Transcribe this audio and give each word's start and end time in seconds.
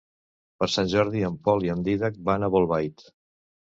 Per 0.63 0.69
Sant 0.77 0.89
Jordi 0.95 1.23
en 1.29 1.37
Pol 1.51 1.69
i 1.69 1.73
en 1.77 1.87
Dídac 1.91 2.21
van 2.33 2.43
a 2.43 2.55
Bolbait. 2.59 3.11